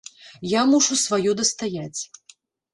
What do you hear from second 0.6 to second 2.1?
мушу сваё дастаяць.